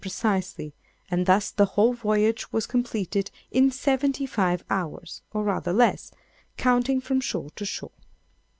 precisely; 0.01 0.73
and 1.11 1.27
thus 1.27 1.51
the 1.51 1.63
whole 1.77 1.93
voyage 1.93 2.51
was 2.51 2.65
completed 2.65 3.29
in 3.51 3.69
seventy 3.69 4.25
five 4.25 4.63
hours; 4.67 5.21
or 5.31 5.43
rather 5.43 5.71
less, 5.73 6.09
counting 6.57 6.99
from 6.99 7.21
shore 7.21 7.51
to 7.55 7.65
shore. 7.65 7.91